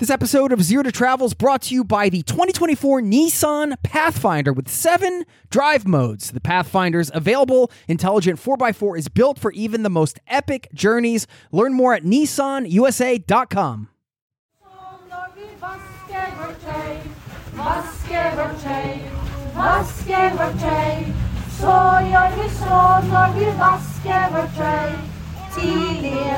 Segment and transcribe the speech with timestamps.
[0.00, 4.50] This episode of Zero to Travel is brought to you by the 2024 Nissan Pathfinder
[4.50, 6.30] with seven drive modes.
[6.30, 11.26] The Pathfinder's available intelligent 4x4 is built for even the most epic journeys.
[11.52, 13.90] Learn more at nissanusa.com.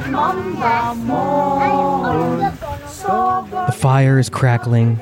[0.05, 2.52] En mandag morgen.
[3.03, 4.97] The fire is crackling,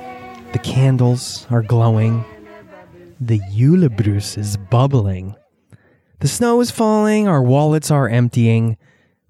[0.53, 2.25] the candles are glowing,
[3.21, 5.35] the julebrus is bubbling.
[6.21, 8.79] The snow is falling, our wallets are emptying,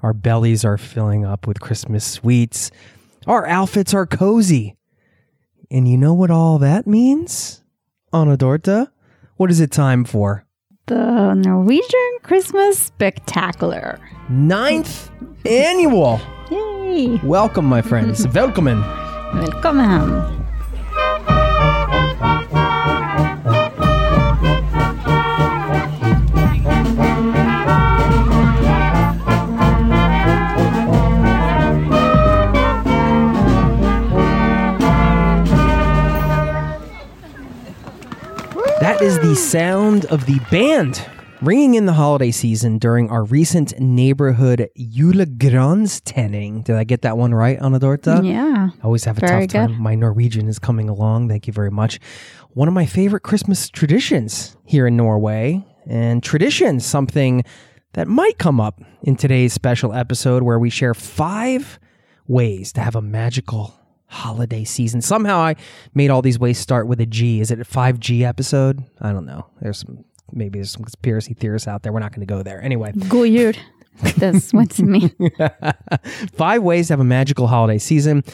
[0.02, 2.70] our bellies are filling up with Christmas sweets,
[3.26, 4.76] our outfits are cozy.
[5.68, 7.64] And you know what all that means?
[8.12, 8.88] Anna Dorta?
[9.36, 10.44] What is it time for?
[10.86, 13.98] The Norwegian Christmas Spectacular.
[14.28, 15.10] Ninth
[15.44, 16.20] annual!
[16.50, 16.79] Yay!
[17.22, 18.26] Welcome, my friends.
[18.34, 18.82] Welcome.
[19.32, 20.40] Velkommen!
[38.80, 41.06] That is the sound of the band
[41.42, 46.64] ringing in the holiday season during our recent neighborhood julegranstenning.
[46.64, 48.24] Did I get that one right, Anadorta?
[48.26, 48.70] Yeah.
[48.80, 49.70] I always have a Very tough time.
[49.72, 49.80] good.
[49.80, 51.28] My Norwegian is coming along.
[51.28, 51.98] Thank you very much.
[52.50, 57.42] One of my favorite Christmas traditions here in Norway, and tradition, something
[57.94, 61.80] that might come up in today's special episode where we share five
[62.28, 63.74] ways to have a magical
[64.06, 65.00] holiday season.
[65.00, 65.56] Somehow I
[65.94, 67.40] made all these ways start with a G.
[67.40, 68.84] Is it a 5G episode?
[69.00, 69.46] I don't know.
[69.60, 71.92] There's some maybe there's some conspiracy theorists out there.
[71.92, 72.62] We're not going to go there.
[72.62, 73.58] Anyway, God.
[74.16, 75.12] That's what it means.
[76.32, 78.24] five ways to have a magical holiday season.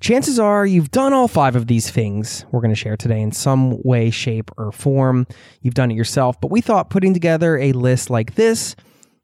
[0.00, 3.32] Chances are you've done all five of these things we're going to share today in
[3.32, 5.26] some way, shape, or form.
[5.62, 8.76] You've done it yourself, but we thought putting together a list like this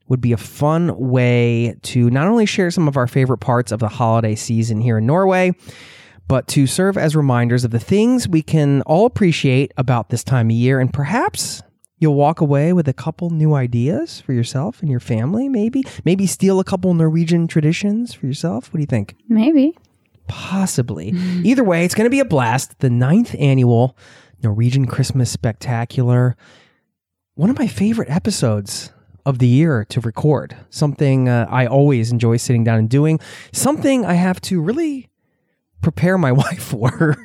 [0.07, 3.79] would be a fun way to not only share some of our favorite parts of
[3.79, 5.53] the holiday season here in Norway,
[6.27, 10.47] but to serve as reminders of the things we can all appreciate about this time
[10.47, 11.61] of year and perhaps
[11.97, 15.83] You'll walk away with a couple new ideas for yourself and your family, maybe.
[16.03, 18.67] Maybe steal a couple Norwegian traditions for yourself.
[18.73, 19.15] What do you think?
[19.29, 19.77] Maybe.
[20.27, 21.09] Possibly.
[21.43, 22.79] Either way, it's going to be a blast.
[22.79, 23.95] The ninth annual
[24.43, 26.35] Norwegian Christmas Spectacular.
[27.35, 28.91] One of my favorite episodes
[29.25, 30.55] of the year to record.
[30.69, 33.19] Something uh, I always enjoy sitting down and doing.
[33.53, 35.09] Something I have to really
[35.81, 37.15] prepare my wife for.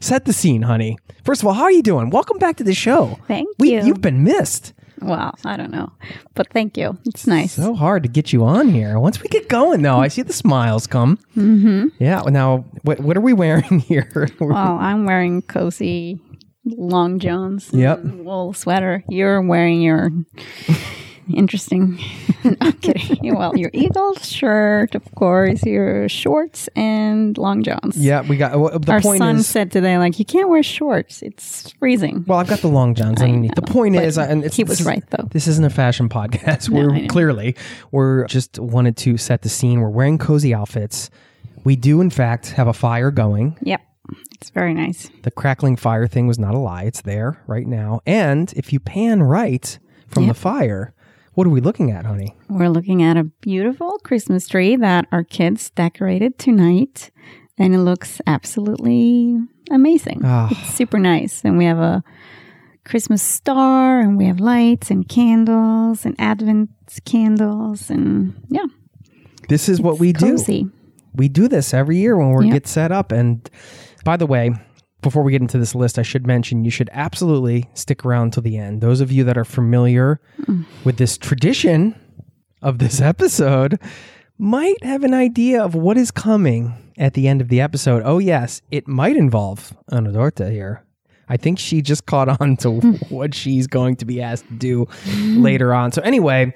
[0.00, 0.96] Set the scene, honey.
[1.24, 2.10] First of all, how are you doing?
[2.10, 3.18] Welcome back to the show.
[3.28, 3.82] Thank We, you.
[3.84, 4.72] You've been missed.
[5.00, 5.90] Well, I don't know.
[6.34, 6.96] But thank you.
[7.06, 7.54] It's nice.
[7.54, 8.98] So hard to get you on here.
[9.00, 11.18] Once we get going, though, I see the smiles come.
[11.36, 11.88] Mm-hmm.
[11.98, 12.22] Yeah.
[12.28, 14.28] Now, what what are we wearing here?
[14.38, 16.20] well, I'm wearing cozy
[16.64, 17.70] long johns.
[17.72, 18.04] Yep.
[18.04, 19.02] Wool sweater.
[19.08, 20.10] You're wearing your
[21.32, 21.98] interesting.
[22.60, 23.18] I'm kidding.
[23.42, 27.96] Well, your eagle shirt, of course, your shorts and long johns.
[27.96, 29.46] yeah, we got well, the Our point son is.
[29.46, 31.22] said today, like, you can't wear shorts.
[31.22, 32.24] It's freezing.
[32.26, 33.54] well, I've got the long johns underneath.
[33.54, 35.28] The point is, and it's, he was right, though.
[35.30, 36.68] This isn't a fashion podcast.
[36.68, 37.56] No, we're clearly
[37.90, 39.80] we're just wanted to set the scene.
[39.80, 41.08] We're wearing cozy outfits.
[41.64, 43.56] We do, in fact, have a fire going.
[43.62, 43.80] Yep.
[44.34, 45.08] It's very nice.
[45.22, 46.82] The crackling fire thing was not a lie.
[46.82, 48.00] It's there right now.
[48.04, 49.78] And if you pan right
[50.08, 50.34] from Yep.
[50.34, 50.94] the fire,
[51.34, 52.34] what are we looking at, honey?
[52.48, 57.10] We're looking at a beautiful Christmas tree that our kids decorated tonight,
[57.58, 59.38] and it looks absolutely
[59.70, 60.20] amazing.
[60.24, 60.48] Ah.
[60.50, 61.42] It's super nice.
[61.44, 62.02] And we have a
[62.84, 66.70] Christmas star, and we have lights and candles and Advent
[67.04, 68.66] candles, and yeah,
[69.48, 70.70] This is what it's we do.
[71.14, 72.52] we do this every year when we Yep.
[72.52, 73.12] get set up.
[73.12, 73.48] And
[74.04, 74.52] by the way,
[75.02, 78.42] before we get into this list, I should mention you should absolutely stick around till
[78.42, 78.80] the end.
[78.80, 80.64] Those of you that are familiar mm.
[80.84, 81.94] with this tradition
[82.62, 83.80] of this episode
[84.38, 88.02] might have an idea of what is coming at the end of the episode.
[88.04, 90.84] Oh, yes, it might involve Anadorta here.
[91.28, 92.70] I think she just caught on to
[93.08, 95.92] what she's going to be asked to do later on.
[95.92, 96.52] So, anyway,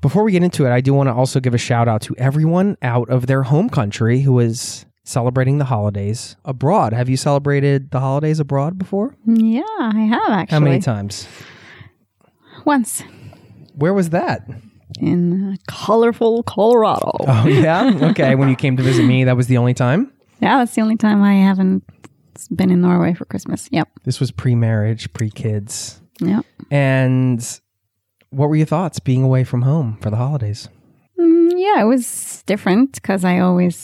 [0.00, 2.16] before we get into it, I do want to also give a shout out to
[2.16, 6.92] everyone out of their home country who is celebrating the holidays abroad.
[6.92, 9.14] Have you celebrated the holidays abroad before?
[9.26, 10.54] Yeah, I have actually.
[10.54, 11.26] How many times?
[12.64, 13.02] Once
[13.74, 14.48] Where was that?
[15.00, 17.12] in colorful Colorado.
[17.26, 17.92] Oh, yeah.
[18.10, 18.34] Okay.
[18.34, 20.12] when you came to visit me, that was the only time.
[20.40, 21.82] Yeah, that's the only time I haven't
[22.54, 23.68] been in Norway for Christmas.
[23.72, 23.88] Yep.
[24.04, 26.00] This was pre marriage, pre kids.
[26.20, 26.44] Yep.
[26.70, 27.60] And
[28.30, 30.68] what were your thoughts being away from home for the holidays?
[31.18, 33.76] Mm, yeah, it was different because I always,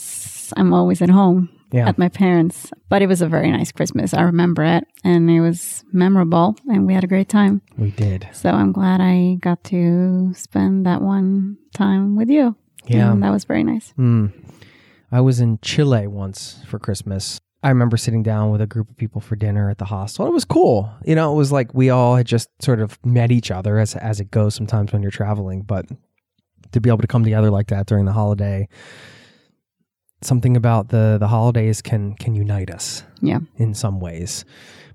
[0.57, 1.87] I'm always at home Yeah.
[1.87, 2.71] at my parents.
[2.89, 4.13] But it was a very nice Christmas.
[4.13, 7.61] I remember it, and it was memorable, and we had a great time.
[7.77, 8.27] We did.
[8.33, 12.55] So I'm glad I got to spend that one time with you.
[12.87, 13.11] Yeah.
[13.11, 13.93] And that was very nice.
[13.97, 14.31] Mm.
[15.11, 17.39] I was in Chile once for Christmas.
[17.61, 20.25] I remember sitting down with a group of people for dinner at the hostel.
[20.25, 20.89] It was cool.
[21.05, 23.95] You know, it was like we all had just sort of met each other as
[23.97, 25.85] as it goes sometimes when you're traveling, but
[26.71, 28.67] to be able to come together like that during the holiday,
[30.21, 33.39] something about the the holidays can can unite us Yeah.
[33.57, 34.45] in some ways.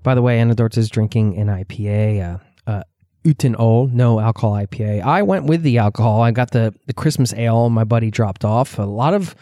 [0.03, 2.83] By the way, Anna Dortz is drinking an IPA, uh, uh,
[3.23, 5.01] Uten Ol, no alcohol IPA.
[5.01, 6.21] I went with the alcohol.
[6.21, 8.77] I got the, the Christmas ale my buddy dropped off.
[8.77, 9.33] A lot of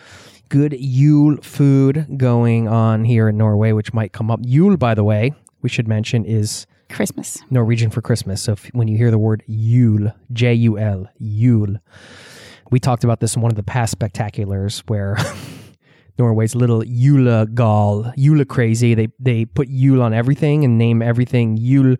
[0.47, 4.39] good Yule food going on here in Norway, which might come up.
[4.43, 7.41] Yule, by the way, we should mention is Christmas.
[7.49, 8.41] Norwegian for Christmas.
[8.41, 11.75] So if, when you hear the word Yule, J U L, Yule,
[12.71, 15.17] we talked about this in one of the past spectaculars where
[16.17, 18.93] Norway's little Yule Gal, Yule crazy.
[18.93, 21.97] They they put Yule on everything and name everything Yule.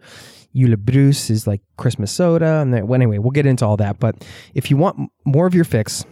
[0.56, 2.60] Julebrus is like Christmas soda.
[2.60, 4.00] And well, anyway, we'll get into all that.
[4.00, 4.24] But
[4.54, 6.06] if you want more of your fix,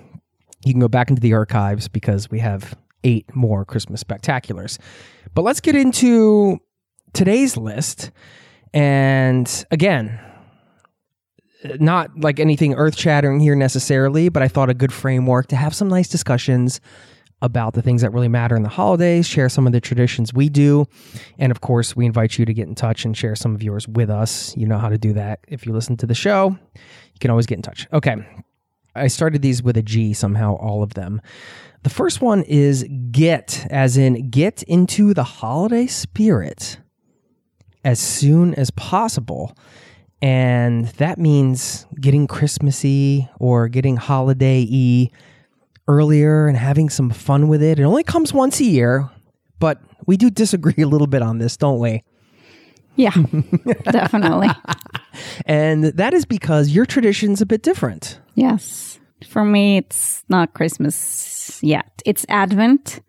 [0.66, 4.80] you can go back into the archives because we have eight more Christmas spectaculars.
[5.34, 6.60] But let's get into
[7.14, 8.12] today's list.
[8.74, 10.20] And again,
[11.80, 15.76] not like anything earth shattering here necessarily, but I thought a good framework to have
[15.76, 16.82] some nice discussions
[17.42, 20.50] about the things that really matter in the holidays, share some of the traditions we
[20.50, 20.86] do.
[21.40, 23.88] And of course, we invite you to get in touch and share some of yours
[23.88, 24.56] with us.
[24.56, 25.40] You know how to do that.
[25.48, 27.88] If you listen to the show, you can always get in touch.
[27.92, 28.16] Okay.
[28.96, 31.22] I started these with a G somehow, all of them.
[31.84, 36.78] The first one is get, as in get into the holiday spirit
[37.84, 39.58] as soon as possible.
[40.22, 45.10] And that means getting Christmassy or getting holiday y
[45.88, 47.80] earlier and having some fun with it.
[47.80, 49.10] It only comes once a year,
[49.60, 52.04] but we do disagree a little bit on this, don't we?
[52.96, 53.14] Yeah,
[53.84, 54.50] definitely.
[55.46, 58.20] And that is because your tradition's a bit different.
[58.36, 59.00] Yes.
[59.28, 62.02] For me, it's not Christmas yet.
[62.06, 63.02] It's Advent.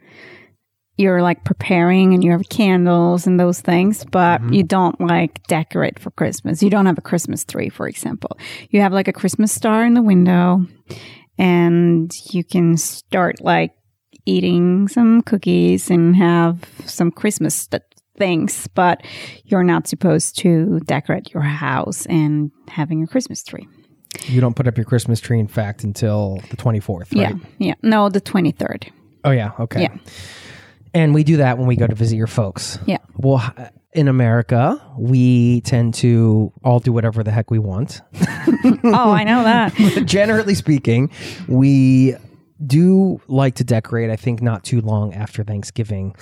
[0.98, 4.52] You're like preparing and you have candles and those things, but mm-hmm.
[4.52, 6.62] you don't like decorate for Christmas.
[6.62, 8.36] You don't have a Christmas tree, for example.
[8.70, 10.66] You have like a Christmas star in the window
[11.42, 13.72] and you can start like
[14.26, 17.82] eating some cookies and have some Christmas st-
[18.16, 19.04] things, but
[19.44, 23.66] you're not supposed to decorate your house and having a Christmas tree.
[24.26, 27.10] You don't put up your Christmas tree, in fact, until the 24th, right?
[27.12, 27.74] Yeah, yeah.
[27.82, 28.92] No, the 23rd.
[29.24, 29.50] Oh, yeah.
[29.58, 29.82] Okay.
[29.82, 29.96] Yeah.
[30.94, 32.78] And we do that when we go to visit your folks.
[32.86, 32.98] Yeah.
[33.16, 33.52] Well,
[33.92, 38.00] in America, we tend to all do whatever the heck we want.
[38.84, 39.74] oh, I know that.
[40.06, 41.10] Generally speaking,
[41.46, 42.16] we
[42.66, 46.14] do like to decorate, I think, not too long after Thanksgiving.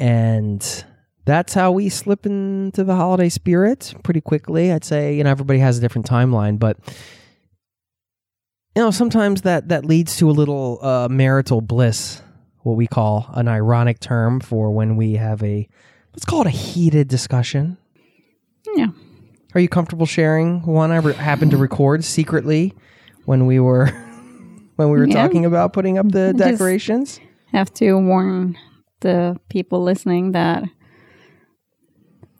[0.00, 0.84] And
[1.24, 4.72] that's how we slip into the holiday spirit pretty quickly.
[4.72, 6.78] I'd say, you know, everybody has a different timeline, but
[8.74, 12.22] you know, sometimes that that leads to a little uh, marital bliss,
[12.62, 15.68] what we call an ironic term for when we have a
[16.14, 17.76] let's call it a heated discussion.
[18.74, 18.88] Yeah.
[19.54, 22.74] Are you comfortable sharing one I re- happened to record secretly
[23.24, 23.86] when we were
[24.76, 25.14] when we were Yeah.
[25.14, 27.20] talking about putting up the decorations?
[27.52, 28.56] Have to warn
[29.00, 30.64] the people listening that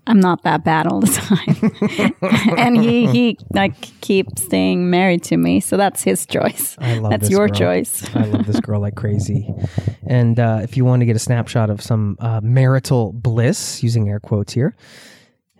[0.07, 2.57] I'm not that bad all the time.
[2.59, 6.77] and he he like keeps staying married to me, so that's his choice.
[6.81, 7.57] I love that's this your girl.
[7.57, 8.15] choice.
[8.15, 9.49] I love this girl like crazy.
[10.07, 14.09] And uh, if you want to get a snapshot of some uh, marital bliss, using
[14.09, 14.75] air quotes here,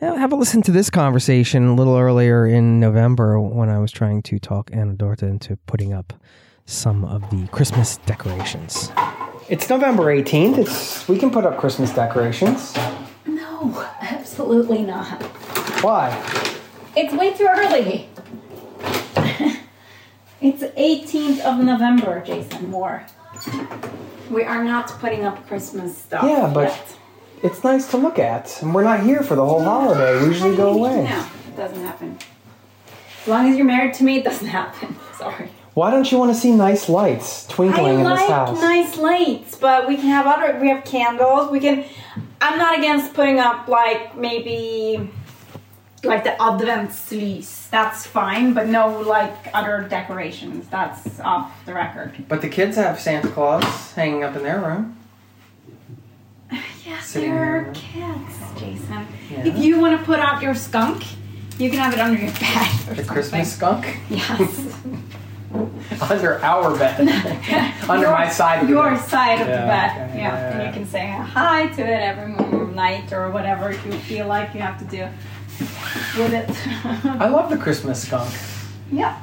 [0.01, 4.23] have a listen to this conversation a little earlier in November when I was trying
[4.23, 6.13] to talk Anna Dorta into putting up
[6.67, 8.91] some of the Christmas decorations.
[9.49, 10.59] It's November 18th.
[10.59, 12.75] It's we can put up Christmas decorations.
[13.63, 15.23] No, absolutely not.
[15.83, 16.11] Why?
[16.97, 18.09] It's way too early.
[20.41, 23.05] it's 18th of November, Jason Moore.
[24.31, 26.25] We are not putting up Christmas stuff.
[26.25, 26.97] Yeah, but- yet.
[27.45, 30.21] It's nice to look at, and we're not here for the whole holiday.
[30.21, 31.03] We usually go away.
[31.03, 32.17] No, it doesn't happen.
[33.23, 34.95] As long as you're married to me, it doesn't happen.
[35.19, 35.49] Sorry.
[35.75, 38.61] Why don't you want to see nice lights twinkling I in this like house?
[38.61, 40.57] nice lights, but we can have other.
[40.61, 41.51] We have candles.
[41.51, 41.85] We can.
[42.43, 45.09] I'm not against putting up like maybe
[46.05, 47.69] like the advent sleeves.
[47.71, 50.67] That's fine, but no like other decorations.
[50.69, 52.25] That's off the record.
[52.29, 54.97] But the kids have Santa Claus hanging up in their room.
[56.85, 57.73] Yes, Sitting they're there.
[57.75, 59.07] kids, Jason.
[59.31, 59.47] Yeah.
[59.47, 61.05] If you want to put out your skunk,
[61.57, 62.69] you can have it under your bed.
[62.91, 63.05] Or The.
[63.05, 64.75] Christmas skunk Yes.
[66.11, 67.01] under our bed,
[67.89, 69.01] under Your- my side of the Your bed.
[69.05, 70.11] side of Yeah, the bed.
[70.11, 70.33] okay, yeah.
[70.33, 72.33] yeah, And you can say hi to it every
[72.75, 75.09] night or whatever if you feel like you have to do
[76.21, 76.49] with it.
[77.21, 78.33] I love the Christmas skunk.
[78.91, 79.21] yeah.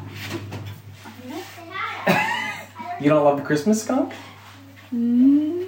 [3.02, 4.12] You don't love the Christmas skunk?
[4.94, 5.66] Mm,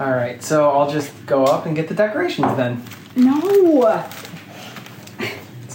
[0.00, 2.82] All right, so I'll just go up and get the decorations then.
[3.14, 4.04] No.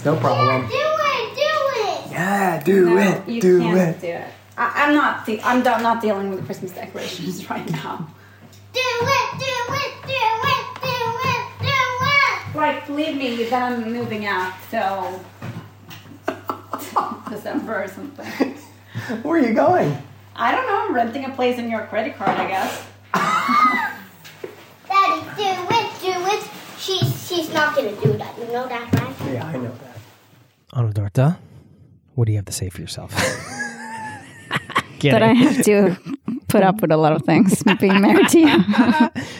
[0.04, 0.14] No.
[0.14, 0.62] It's no problem.
[0.68, 2.10] Do it, do it.
[2.12, 4.00] Yeah, do No, it, you do can't it.
[4.00, 4.28] do it.
[4.56, 5.24] I, I'm not.
[5.26, 8.08] De- I'm do- not dealing with the Christmas decorations right now.
[8.72, 10.88] Do it, do it, do it, do
[11.28, 12.56] it, do it.
[12.56, 15.20] Like, believe me, then I'm moving out till
[17.28, 18.26] December or something.
[19.22, 19.96] Where are you going?
[20.36, 20.86] I don't know.
[20.88, 22.86] I'm renting a place in your credit card, I guess.
[24.88, 26.44] Daddy, do it, do it.
[26.78, 28.36] She's she's not gonna do that.
[28.38, 29.32] You know that, right?
[29.32, 29.91] Yeah, I know that.
[30.74, 31.38] Anudarta,
[32.14, 33.14] what do you have to say for yourself?
[35.10, 35.96] That I have to
[36.46, 38.46] put up with a lot of things being married to you.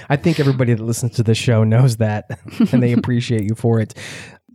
[0.08, 2.26] I think everybody that listens to the show knows that,
[2.72, 3.94] and they appreciate you for it.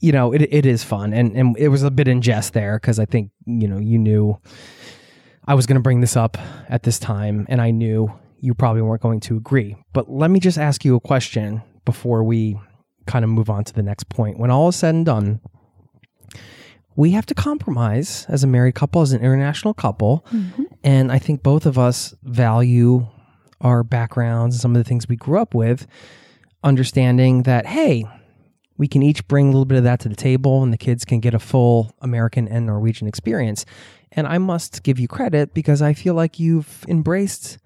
[0.01, 2.77] You know, it it is fun, and and it was a bit in jest there
[2.77, 4.38] because I think you know you knew
[5.48, 8.81] I was going to bring this up at this time, and I knew you probably
[8.81, 9.77] weren't going to agree.
[9.93, 12.60] But let me just ask you a question before we
[13.05, 14.39] kind of move on to the next point.
[14.39, 15.39] When all is said and done,
[16.98, 20.63] we have to compromise as a married couple, as an international couple, mm-hmm.
[20.84, 23.08] and I think both of us value
[23.62, 25.88] our backgrounds and some of the things we grew up with,
[26.63, 28.04] understanding that, hey,
[28.77, 31.06] we can each bring a little bit of that to the table and the kids
[31.06, 33.66] can get a full American and Norwegian experience.
[34.12, 37.60] And I must give you credit because I feel like you've embraced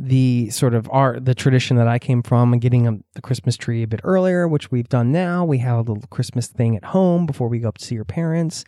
[0.00, 3.56] the sort of art, the tradition that I came from and getting um, the Christmas
[3.56, 5.44] tree a bit earlier, which we've done now.
[5.44, 8.06] We have a little Christmas thing at home before we go up to see your
[8.06, 8.64] parents.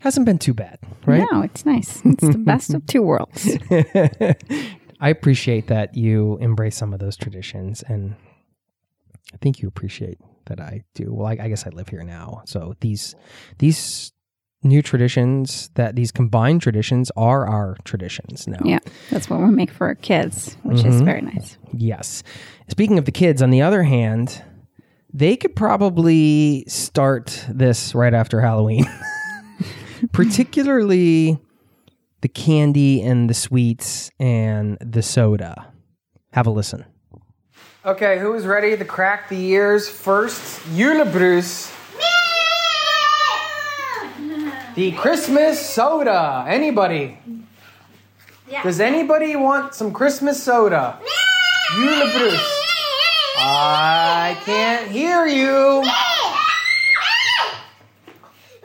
[0.00, 1.26] Hasn't been too bad, right?
[1.30, 2.02] No, it's nice.
[2.04, 3.56] It's the best of two worlds.
[5.00, 8.16] I appreciate that you embrace some of those traditions, and
[9.32, 11.12] I think you appreciate that I do.
[11.12, 13.14] Well, I, I guess I live here now, so these
[13.58, 14.12] these
[14.62, 18.58] new traditions, that these combined traditions, are our traditions now.
[18.64, 21.04] Yeah, that's what we make for our kids, which is mm-hmm.
[21.04, 21.58] very nice.
[21.72, 22.22] Yes.
[22.68, 24.42] Speaking of the kids, on the other hand,
[25.12, 28.84] they could probably start this right after Halloween,
[30.12, 31.38] particularly
[32.20, 35.72] the candy and the sweets and the soda.
[36.32, 36.84] Have a listen.
[37.84, 40.60] Okay, who is ready to crack the ears first?
[40.76, 41.74] Julebrus.
[44.78, 46.44] The Christmas soda.
[46.46, 47.18] Anybody?
[48.48, 48.62] Yeah.
[48.62, 51.00] Does anybody want some Christmas soda?
[51.76, 52.38] You, Julebrus.
[53.38, 55.82] I can't hear you.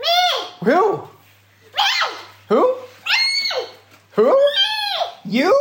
[0.06, 0.98] Me Who?
[1.02, 1.82] Me.
[2.50, 2.76] Who?
[4.12, 4.40] Who?
[5.26, 5.60] You?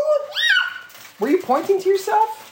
[1.19, 2.43] Were you pointing to yourself?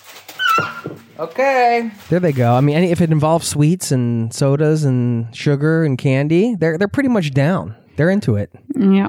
[1.18, 1.90] Okay.
[2.08, 2.54] There they go.
[2.54, 6.88] I mean, any, if it involves sweets and sodas and sugar and candy, they're they're
[6.88, 7.76] pretty much down.
[8.00, 8.50] They're into it.
[8.74, 9.08] Yeah.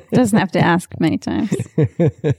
[0.14, 1.54] Doesn't have to ask many times.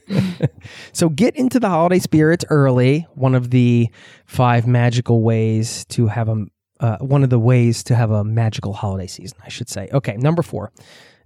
[0.91, 3.05] So get into the holiday spirits early.
[3.13, 3.89] One of the
[4.25, 6.45] five magical ways to have a
[6.79, 9.87] uh, one of the ways to have a magical holiday season, I should say.
[9.93, 10.71] Okay, number four.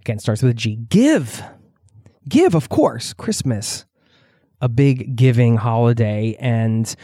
[0.02, 0.76] Again, starts with a G.
[0.76, 1.42] Give.
[2.28, 3.14] Give, of course.
[3.14, 3.86] Christmas,
[4.60, 6.94] a big giving holiday, and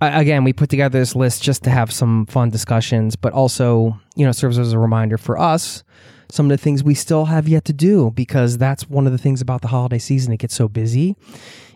[0.00, 4.24] again, we put together this list just to have some fun discussions, but also, you
[4.24, 5.82] know, serves as a reminder for us
[6.30, 9.18] some of the things we still have yet to do because that's one of the
[9.18, 10.32] things about the holiday season.
[10.32, 11.16] It gets so busy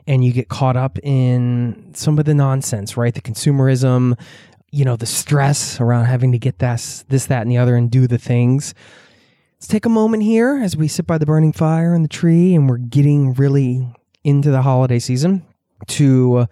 [0.06, 3.14] and you get caught up in some of the nonsense, right?
[3.14, 4.18] The consumerism,
[4.70, 7.90] you know, the stress around having to get this, this, that, and the other and
[7.90, 8.74] do the things.
[9.56, 12.54] Let's take a moment here as we sit by the burning fire and the tree
[12.54, 13.86] and we're getting really
[14.24, 15.46] into the holiday season
[15.88, 16.46] to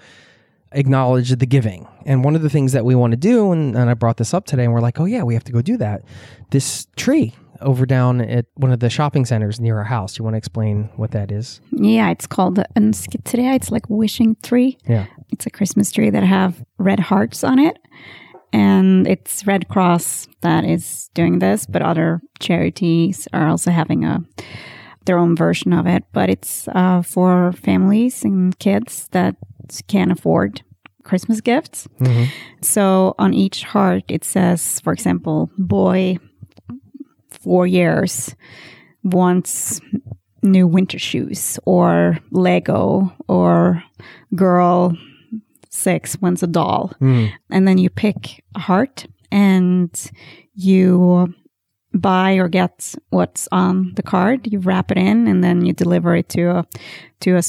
[0.73, 1.89] acknowledge the giving.
[2.07, 4.33] And one of the things that we want to do, and, and I brought this
[4.33, 6.03] up today, and we're like, oh yeah, we have to go do that.
[6.51, 10.19] This tree over down at one of the shopping centers near our house.
[10.19, 11.61] You want to explain what that is?
[11.73, 13.55] Yeah, it's called the önsketrea.
[13.55, 14.79] It's like wishing tree.
[14.87, 15.07] Yeah.
[15.31, 17.79] It's a Christmas tree that have red hearts on it.
[18.53, 24.21] And it's Red Cross that is doing this, but other charities are also having a
[25.07, 26.03] their own version of it.
[26.13, 29.37] But it's uh, for families and kids that
[29.87, 30.63] can't afford
[31.05, 31.87] Christmas gifts.
[32.61, 36.19] So on each heart, it says, for example, boy,
[37.41, 38.35] four years,
[39.03, 39.81] wants
[40.43, 43.83] new winter shoes, or Lego, or
[44.35, 44.97] girl,
[45.71, 46.93] six, wants a doll.
[46.99, 47.27] Hmm.
[47.51, 49.91] And then you pick a heart and
[50.55, 51.35] you
[51.93, 54.51] buy or get what's on the card.
[54.51, 56.67] You wrap it in and then you deliver it to a,
[57.21, 57.43] to a,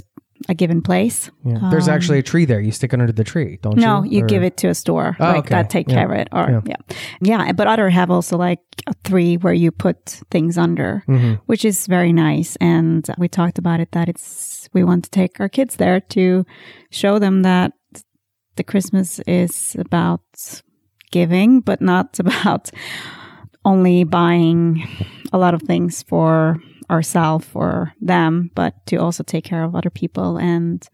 [0.50, 1.30] a given place.
[1.46, 1.70] Yeah.
[1.70, 2.60] There's actually a tree there.
[2.60, 3.86] You stick it under the tree, don't you?
[3.86, 5.50] Um, No, you Or- give it to a store Oh, like okay.
[5.56, 5.96] that take Yeah.
[5.96, 6.28] care of it.
[6.32, 6.76] Or yeah.
[7.22, 11.34] yeah, But other have also like a three where you put things under, Mm-hmm.
[11.46, 12.56] which is very nice.
[12.62, 16.46] And we talked about it that it's we want to take our kids there to
[16.90, 17.74] show them that
[18.56, 20.22] the Christmas is about
[21.12, 22.72] giving, but not about
[23.64, 24.84] only buying
[25.34, 26.58] a lot of things for
[26.92, 30.88] ourselves or them, but to also take care of other people and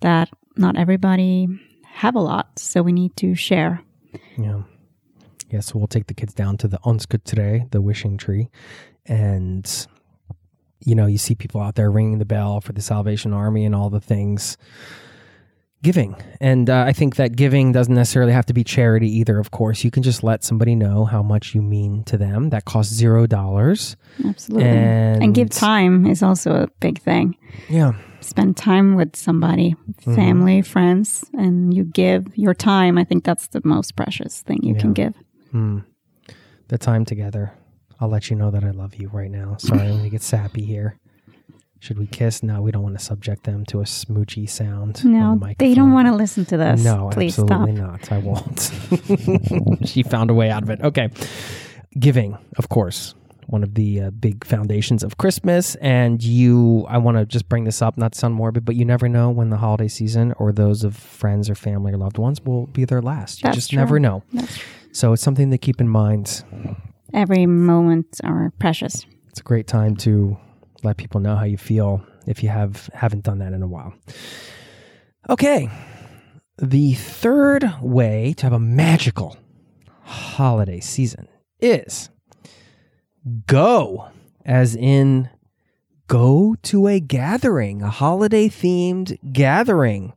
[0.00, 1.46] that not everybody
[1.86, 2.58] have a lot.
[2.58, 3.82] So we need to share.
[4.36, 4.62] Yeah.
[5.50, 8.48] Yeah, so we'll take the kids down to the Onskuttre, the wishing tree.
[9.04, 9.86] And,
[10.80, 13.74] you know, you see people out there ringing the bell for the Salvation Army and
[13.74, 14.56] all the things.
[15.82, 16.14] Giving.
[16.40, 19.82] And uh, I think that giving doesn't necessarily have to be charity either, of course.
[19.82, 22.50] You can just let somebody know how much you mean to them.
[22.50, 23.96] That costs zero dollars.
[24.24, 24.68] Absolutely.
[24.68, 27.36] And- And, give time is also a big thing.
[27.68, 27.92] Yeah.
[28.20, 30.14] Spend time with somebody, Mm-hmm.
[30.14, 32.96] family, friends, and you give your time.
[32.96, 35.14] I think that's the most precious thing you can give.
[36.68, 37.52] The time together.
[38.00, 39.56] I'll let you know that I love you right now.
[39.58, 40.96] Sorry, I'm going to get sappy here.
[41.82, 42.44] Should we kiss?
[42.44, 45.04] No, we don't want to subject them to a smoochy sound.
[45.04, 46.84] No, the they don't want to listen to this.
[46.84, 47.50] No, Please stop.
[47.50, 48.12] absolutely not.
[48.12, 48.70] I won't.
[49.88, 50.80] she found a way out of it.
[50.80, 51.08] Okay.
[51.98, 53.16] Giving, of course,
[53.48, 55.74] one of the uh, big foundations of Christmas.
[55.80, 58.84] And you, I want to just bring this up, not to sound morbid, but you
[58.84, 62.40] never know when the holiday season or those of friends or family or loved ones
[62.42, 63.40] will be their last.
[63.42, 63.78] You That's just true.
[63.80, 64.22] never know.
[64.92, 66.44] So it's something to keep in mind.
[67.12, 69.04] Every moment are precious.
[69.30, 70.38] It's a great time to
[70.82, 73.94] let people know how you feel if you have haven't done that in a while.
[75.28, 75.68] Okay.
[76.58, 79.36] The third way to have a magical
[80.02, 81.28] holiday season
[81.60, 82.10] is
[83.46, 84.08] go,
[84.44, 85.30] as in
[86.08, 90.12] go to a gathering, a holiday themed gathering.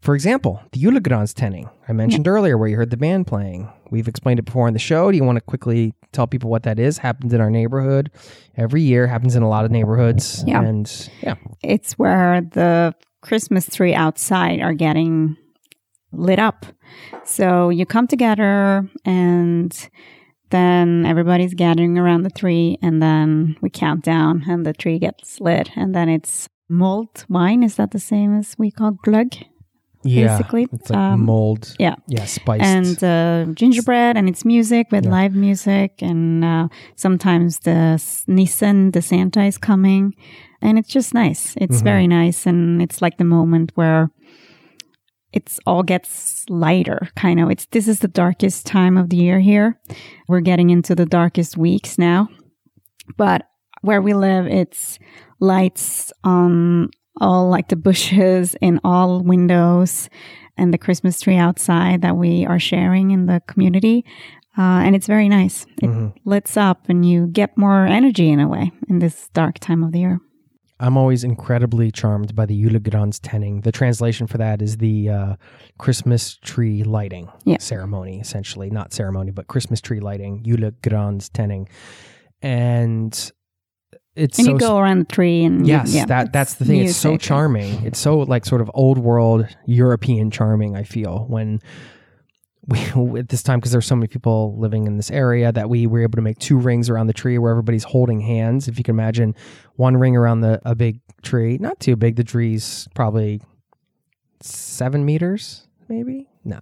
[0.00, 3.70] For example, the Julegranstenning I mentioned earlier, where you heard the band playing.
[3.90, 5.10] We've explained it before on the show.
[5.10, 6.98] Do you want to quickly tell people what that is?
[6.98, 8.10] Happens in our neighborhood
[8.56, 9.06] every year.
[9.06, 10.44] Happens in a lot of neighborhoods.
[10.46, 10.62] Yeah.
[10.62, 15.36] And yeah, It's where the Christmas tree outside are getting
[16.12, 16.66] lit up.
[17.24, 19.88] So you come together and
[20.50, 25.40] then everybody's gathering around the tree and then we count down and the tree gets
[25.40, 27.62] lit and then it's mulled wine.
[27.62, 29.44] Is that the same as we call glögg?
[30.08, 30.36] Yeah.
[30.38, 31.74] Basically, it's like um, mold.
[31.78, 31.96] Yeah.
[32.06, 32.64] Yeah, spiced.
[32.64, 35.10] and uh, gingerbread and it's music with Yeah.
[35.10, 40.14] live music and uh, sometimes the Nissen, the Santa is coming
[40.60, 41.54] and it's just nice.
[41.56, 41.84] It's Mm-hmm.
[41.84, 44.10] very nice and it's like the moment where
[45.32, 47.50] it's all gets lighter kind of.
[47.50, 49.78] It's this is the darkest time of the year here.
[50.26, 52.28] We're getting into the darkest weeks now.
[53.16, 53.42] But
[53.82, 54.98] where we live it's
[55.40, 60.08] lights on all like the bushes in all windows
[60.56, 64.04] and the Christmas tree outside that we are sharing in the community.
[64.56, 65.66] Uh, and it's very nice.
[65.82, 66.08] It Mm-hmm.
[66.28, 69.92] lights up and you get more energy in a way in this dark time of
[69.92, 70.20] the year.
[70.80, 73.62] I'm always incredibly charmed by the Julegranstenning.
[73.64, 75.34] The translation for that is the uh,
[75.78, 77.58] Christmas tree lighting Yeah.
[77.58, 78.70] ceremony, essentially.
[78.70, 81.68] Not ceremony, but Christmas tree lighting, Julegranstenning.
[82.42, 83.32] And
[84.18, 86.64] it's And so you go around the tree and you- Yes, yeah, that that's the
[86.64, 86.84] thing.
[86.84, 87.84] It's so charming.
[87.84, 90.76] It's so like sort of old world European charming.
[90.76, 91.60] I feel when
[92.66, 92.78] we
[93.18, 96.02] at this time because there's so many people living in this area that we were
[96.02, 98.68] able to make two rings around the tree where everybody's holding hands.
[98.68, 99.34] If you can imagine
[99.76, 102.16] one ring around the a big tree, not too big.
[102.16, 103.40] The tree's probably
[104.40, 106.60] seven meters, maybe nine,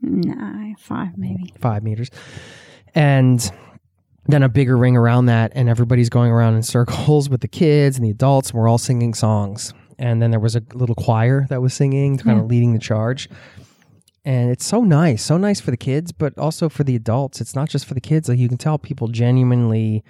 [0.00, 1.52] nine, five maybe.
[1.60, 2.10] five meters.
[2.94, 3.50] And
[4.26, 7.96] then a bigger ring around that, and everybody's going around in circles with the kids
[7.96, 9.74] and the adults, and we're all singing songs.
[9.98, 12.42] and then there was a little choir that was singing, kind Yeah.
[12.42, 13.28] of leading the charge.
[14.24, 17.40] And it's so nice, so nice for the kids, but also for the adults.
[17.40, 18.28] It's not just for the kids.
[18.28, 20.02] Like you can tell people genuinely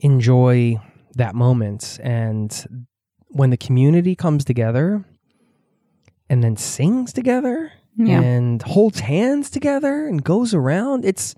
[0.00, 0.76] enjoy
[1.14, 2.00] that moment.
[2.02, 2.86] And
[3.28, 5.04] when the community comes together
[6.28, 8.20] and then sings together Yeah.
[8.20, 11.34] and holds hands together and goes around, it's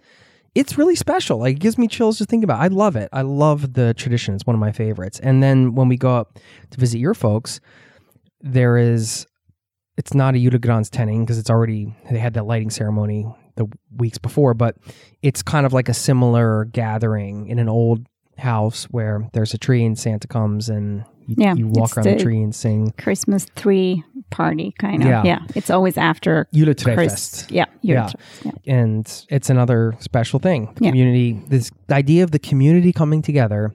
[0.54, 1.38] it's really special.
[1.38, 2.60] Like it gives me chills to think about.
[2.60, 3.08] I love it.
[3.12, 4.34] I love the tradition.
[4.34, 5.20] It's one of my favorites.
[5.20, 6.38] And then when we go up
[6.70, 7.60] to visit your folks,
[8.40, 9.26] there is
[9.96, 14.18] it's not a Utegrans tenning because it's already they had that lighting ceremony the weeks
[14.18, 14.76] before, but
[15.22, 18.06] it's kind of like a similar gathering in an old
[18.36, 22.14] house where there's a tree and Santa comes and you, Yeah, you walk around the,
[22.14, 25.08] the- tree and sing Christmas tree party kind of.
[25.08, 25.22] Yeah.
[25.24, 25.38] Yeah.
[25.54, 26.96] It's always after Yule Chris.
[27.12, 27.50] Fest.
[27.50, 27.66] Yeah.
[27.82, 28.10] Yeah.
[28.44, 28.52] Yeah.
[28.66, 30.66] and it's another special thing.
[30.76, 30.86] The.
[30.88, 33.74] Community, this idea of the community coming together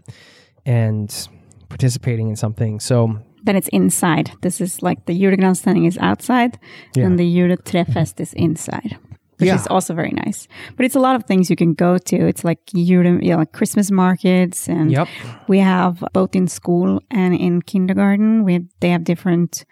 [0.65, 1.27] and
[1.69, 2.79] participating in something.
[2.79, 4.31] So Then it's inside.
[4.41, 6.57] This is like the Julegranstenning is outside,
[6.95, 8.95] and the Juletrefest is inside,
[9.37, 9.55] which Yeah.
[9.55, 10.47] is also very nice.
[10.77, 12.15] But it's a lot of things you can go to.
[12.27, 15.07] It's like Jule, yeah, like Christmas markets, and Yep.
[15.47, 18.43] we have both in school and in kindergarten.
[18.45, 19.65] We they have different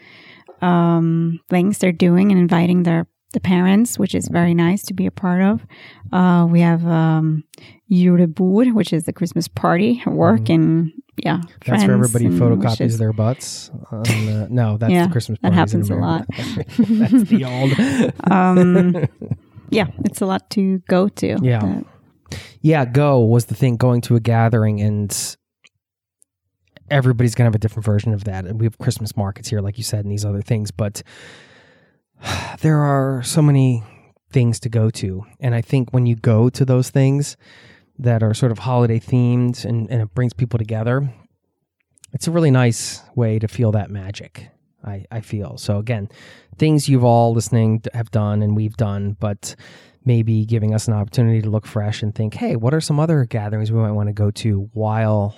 [0.62, 5.06] um, things they're doing and inviting their the parents, which is very nice to be
[5.06, 5.66] a part of.
[6.12, 7.46] Uh, we have um,
[7.90, 10.92] Julebord, which is the Christmas party, at work and
[11.24, 11.72] yeah, Mm-hmm.
[11.72, 12.98] that's where everybody photocopies wishes.
[12.98, 13.72] their butts.
[13.92, 15.56] On the, no, that's Yeah, the Christmas party.
[15.56, 16.26] that happens a lot.
[16.78, 18.32] that's the old.
[18.32, 19.06] um,
[19.70, 21.38] yeah, it's a lot to go to.
[21.42, 21.64] Yeah.
[21.64, 23.78] Uh, yeah, go was the thing.
[23.78, 25.36] Going to a gathering and
[26.92, 28.46] everybody's gonna have a different version of that.
[28.46, 30.70] And we have Christmas markets here, like you said, and these other things.
[30.70, 31.02] But
[32.62, 33.84] there are so many
[34.32, 37.36] things to go to, and I think when you go to those things
[38.00, 41.14] that are sort of holiday themed and, and it brings people together,
[42.14, 44.50] it's a really nice way to feel that magic.
[44.84, 45.78] I, I feel so.
[45.78, 46.10] Again,
[46.58, 49.56] things you've all listening have done and we've done, but
[50.04, 53.26] maybe giving us an opportunity to look fresh and think, hey, what are some other
[53.26, 55.36] gatherings we might want to go to while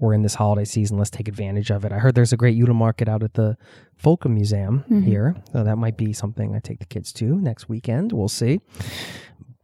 [0.00, 0.98] we're in this holiday season?
[0.98, 1.92] Let's take advantage of it.
[1.92, 3.56] I heard there's a great Yule market out at the
[4.02, 5.02] Folkemuseum mm-hmm.
[5.02, 8.12] here, so that might be something I take the kids to next weekend.
[8.12, 8.60] We'll see.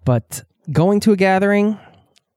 [0.04, 1.78] But going to a gathering,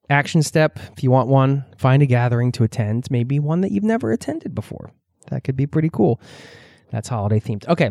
[0.09, 3.83] action step, if you want one, find a gathering to attend, maybe one that you've
[3.83, 4.91] never attended before.
[5.29, 6.19] That could be pretty cool.
[6.91, 7.67] That's holiday themed.
[7.67, 7.89] Okay.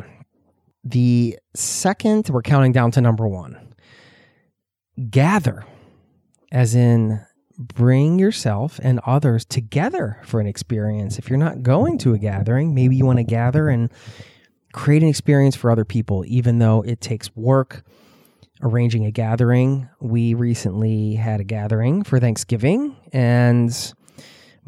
[0.85, 3.75] The second, we're counting down to number one
[5.11, 5.65] gather,
[6.51, 7.21] as in
[7.59, 11.19] bring yourself and others together for an experience.
[11.19, 13.91] If you're not going to a gathering, maybe you want to gather and
[14.73, 17.83] create an experience for other people, even though it takes work
[18.63, 19.89] arranging a gathering.
[20.01, 23.95] We recently had a gathering for Thanksgiving and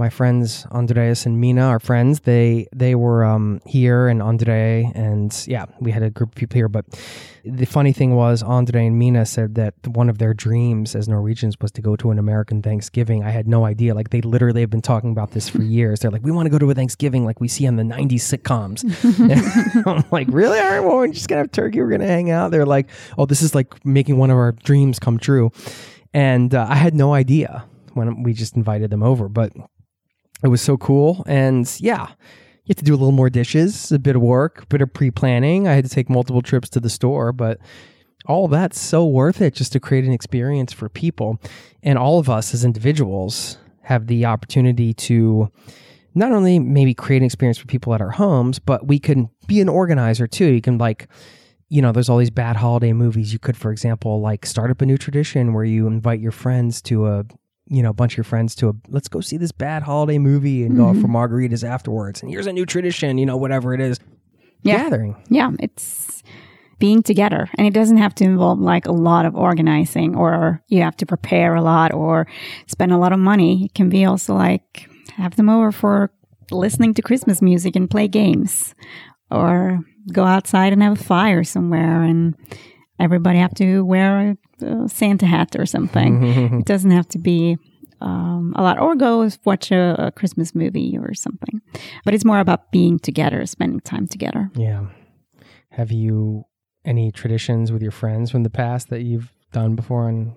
[0.00, 5.30] my friends Andreas and Mina, our friends, they they were um, here and Andre and
[5.46, 6.70] yeah, we had a group of people here.
[6.70, 6.86] But
[7.44, 11.60] the funny thing was, Andre and Mina said that one of their dreams as Norwegians
[11.60, 13.22] was to go to an American Thanksgiving.
[13.22, 13.94] I had no idea.
[13.94, 16.00] Like they literally have been talking about this for years.
[16.00, 18.24] They're like, we want to go to a Thanksgiving like we see on the '90s
[18.32, 18.80] sitcoms.
[19.86, 20.58] I'm like, really?
[20.58, 21.78] All right, well, we're just gonna have turkey.
[21.80, 22.52] We're gonna hang out.
[22.52, 25.52] They're like, oh, this is like making one of our dreams come true.
[26.14, 29.52] And uh, I had no idea when we just invited them over, but
[30.42, 31.24] it was so cool.
[31.26, 34.66] And yeah, you have to do a little more dishes, a bit of work, a
[34.66, 35.66] bit of pre planning.
[35.66, 37.58] I had to take multiple trips to the store, but
[38.26, 41.40] all that's so worth it just to create an experience for people.
[41.82, 45.50] And all of us as individuals have the opportunity to
[46.14, 49.60] not only maybe create an experience for people at our homes, but we can be
[49.60, 50.46] an organizer too.
[50.46, 51.08] You can like,
[51.68, 53.32] you know, there's all these bad holiday movies.
[53.32, 56.82] You could, for example, like start up a new tradition where you invite your friends
[56.82, 57.24] to a
[57.70, 60.18] you know, a bunch of your friends to a let's go see this bad holiday
[60.18, 61.16] movie and go out for mm-hmm.
[61.16, 62.20] margaritas afterwards.
[62.20, 63.98] And here's a new tradition, you know, whatever it is.
[64.62, 64.82] Yeah.
[64.82, 65.16] Gathering.
[65.30, 66.22] yeah, it's
[66.78, 67.48] being together.
[67.56, 71.06] And it doesn't have to involve like a lot of organizing or you have to
[71.06, 72.26] prepare a lot or
[72.66, 73.66] spend a lot of money.
[73.66, 76.10] It can be also like have them over for
[76.50, 78.74] listening to Christmas music and play games
[79.30, 79.80] or
[80.12, 82.34] go outside and have a fire somewhere and
[83.00, 86.22] everybody have to wear a, a Santa hat or something.
[86.60, 87.56] it doesn't have to be
[88.00, 91.60] um, a lot, or go watch a, a Christmas movie or something.
[92.04, 94.50] But it's more about being together, spending time together.
[94.56, 94.86] Yeah.
[95.70, 96.44] Have you
[96.84, 100.32] any traditions with your friends from the past that you've done before and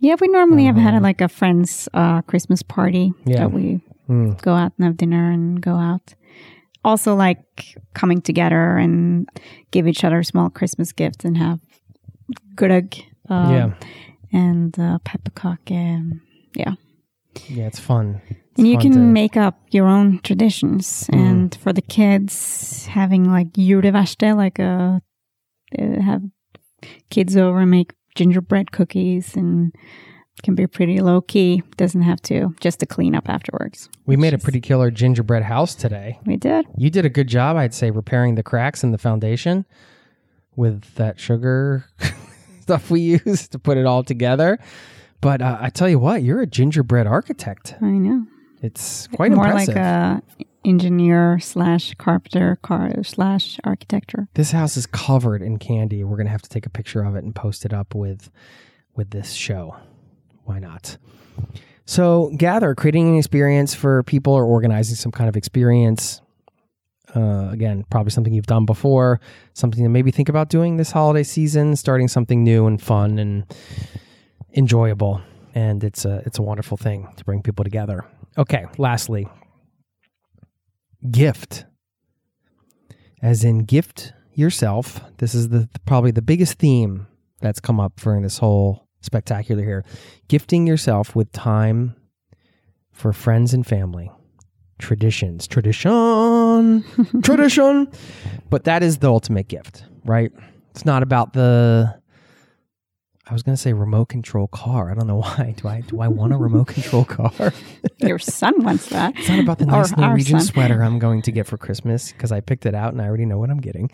[0.00, 3.38] Yeah, we normally have had like a friend's uh, Christmas party Yeah.
[3.40, 4.40] that we Mm.
[4.40, 6.14] go out and have dinner and go out.
[6.84, 9.28] Also, like coming together and
[9.72, 11.58] give each other small Christmas gifts and have
[12.54, 13.74] glögg uh, yeah.
[14.32, 15.70] and uh, pepperkake.
[15.70, 16.20] And,
[16.54, 16.74] yeah.
[17.48, 18.20] Yeah, it's fun.
[18.28, 21.08] It's and you fun can to- make up your own traditions.
[21.12, 21.18] Mm.
[21.18, 25.02] And for the kids, having like juleverksted, like a
[25.78, 26.22] uh, have
[27.10, 29.74] kids over and make gingerbread cookies and
[30.42, 31.62] can be pretty low key.
[31.76, 33.88] Doesn't have to just to clean up afterwards.
[34.06, 36.18] We made a pretty killer gingerbread house today.
[36.24, 36.66] We did.
[36.76, 39.66] You did a good job, I'd say, repairing the cracks in the foundation
[40.56, 41.84] with that sugar
[42.60, 44.58] stuff we used to put it all together.
[45.20, 47.74] But uh, I tell you what, you're a gingerbread architect.
[47.80, 48.26] I know.
[48.62, 49.74] It's quite More impressive.
[49.74, 50.22] like a
[50.64, 54.26] engineer slash carpenter car slash architecture.
[54.34, 56.02] this house is covered in candy.
[56.02, 58.30] We're gonna have to take a picture of it and post it up with
[58.96, 59.76] with this show.
[60.44, 60.96] Why not?
[61.84, 66.20] So gather, creating an experience for people or organizing some kind of experience.
[67.14, 69.20] Uh, again, probably something you've done before,
[69.54, 73.44] something to maybe think about doing this holiday season, starting something new and fun and
[74.54, 75.20] enjoyable.
[75.54, 78.04] And it's a it's a wonderful thing to bring people together.
[78.36, 79.28] Okay, lastly,
[81.10, 81.64] gift
[83.22, 85.00] as in gift yourself.
[85.18, 87.06] This is the probably the biggest theme
[87.40, 89.84] that's come up during this whole spectacular here.
[90.28, 91.96] Gifting yourself with time
[92.92, 94.10] for friends and family.
[94.78, 95.90] Traditions, tradition,
[97.22, 97.88] tradition.
[98.50, 100.32] But that is the ultimate gift, right?
[100.70, 102.00] It's not about the
[103.28, 104.88] I was going to say remote control car.
[104.88, 105.54] I don't know why.
[105.56, 107.52] Do I do I want a remote control car?
[107.98, 109.18] Your son wants that.
[109.18, 112.30] It's not about the nice our Norwegian sweater I'm going to get for Christmas because
[112.30, 113.90] I picked it out and I already know what I'm getting.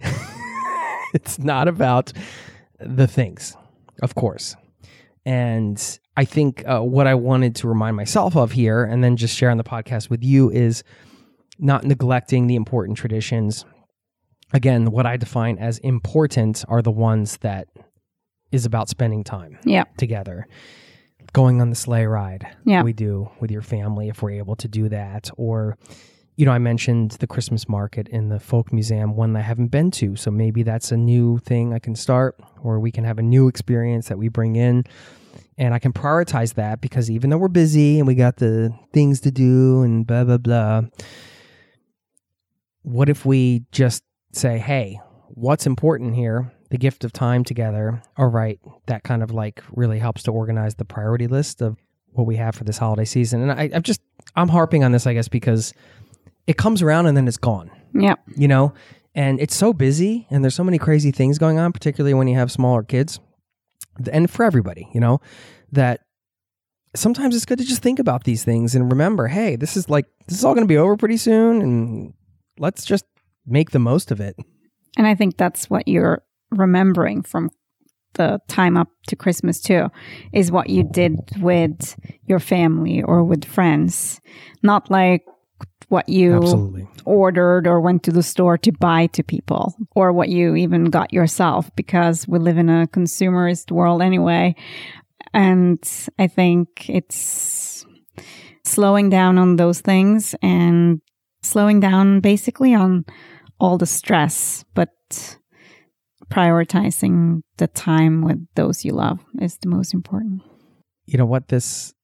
[1.14, 2.12] it's not about
[2.78, 3.56] the things,
[4.02, 4.54] of course.
[5.24, 9.36] And I think uh, what I wanted to remind myself of here and then just
[9.36, 10.84] share on the podcast with you is
[11.58, 13.64] not neglecting the important traditions.
[14.52, 17.68] Again, what I define as important are the ones that
[18.52, 19.84] is about spending time Yeah.
[19.96, 20.46] together.
[21.32, 22.82] Going on the sleigh ride, Yeah.
[22.82, 25.30] we do with your family if we're able to do that.
[25.36, 25.76] Or,
[26.36, 29.68] you know, I mentioned the Christmas market in the Folk Museum, one that I haven't
[29.72, 30.14] been to.
[30.16, 33.48] So maybe that's a new thing I can start, or we can have a new
[33.48, 34.84] experience that we bring in.
[35.58, 39.20] And I can prioritize that because even though we're busy and we got the things
[39.22, 40.82] to do and blah, blah, blah,
[42.86, 46.52] what if we just say, hey, what's important here?
[46.70, 48.00] The gift of time together.
[48.16, 51.76] All right, that kind of like really helps to organize the priority list of
[52.12, 53.42] what we have for this holiday season.
[53.42, 54.00] And I, I'm just,
[54.36, 55.74] I'm harping on this, I guess, because
[56.46, 58.14] it comes around and then it's gone, Yeah.
[58.36, 58.72] you know?
[59.16, 62.36] And it's so busy and there's so many crazy things going on, particularly when you
[62.36, 63.18] have smaller kids
[64.12, 65.20] and for everybody, you know,
[65.72, 66.02] that
[66.94, 70.06] sometimes it's good to just think about these things and remember, hey, this is like,
[70.28, 72.14] this is all going to be over pretty soon and
[72.58, 73.04] let's just
[73.46, 74.36] make the most of it.
[74.96, 77.50] And I think that's what you're remembering from
[78.14, 79.88] the time up to Christmas too,
[80.32, 84.20] is what you did with your family or with friends.
[84.62, 85.22] Not like
[85.88, 86.88] what you Absolutely.
[87.04, 91.12] ordered or went to the store to buy to people or what you even got
[91.12, 94.54] yourself because we live in a consumerist world anyway.
[95.32, 95.78] And
[96.18, 97.86] I think it's
[98.64, 101.00] slowing down on those things and
[101.42, 103.04] slowing down basically on
[103.58, 104.90] all the stress, but
[106.30, 110.42] prioritizing the time with those you love is the most important.
[111.06, 111.94] you know what this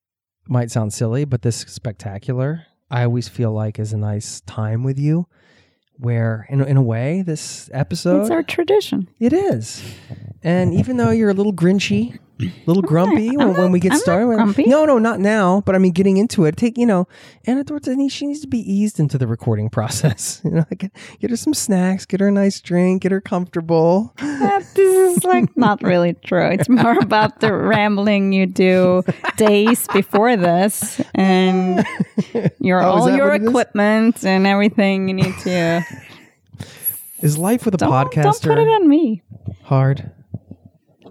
[0.48, 4.98] might sound silly but this spectacular i always feel like is a nice time with
[4.98, 5.26] you
[5.94, 9.08] where in, in a way this episode it's our tradition.
[9.18, 9.82] it is
[10.44, 13.96] and even though you're a little grinchy a little grumpy when, when we get I'm
[13.98, 14.64] not started grumpy.
[14.64, 17.06] no no not now but i mean getting into it take you know
[17.46, 21.30] anna Dortz, she needs to be eased into the recording process you know get, get
[21.30, 25.54] her some snacks get her a nice drink get her comfortable That- this is like
[25.56, 26.46] not really true.
[26.48, 29.02] It's more about the rambling you do
[29.36, 31.84] days before this and
[32.58, 33.48] your Oh, all your what it is?
[33.48, 35.84] equipment and everything you need to
[37.20, 39.22] is life with a don't, podcaster don't put it on me.
[39.64, 40.10] hard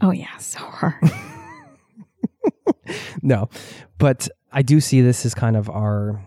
[0.01, 0.95] Oh yeah, so hard.
[3.21, 3.49] no,
[3.97, 6.23] but I do see this as kind of our.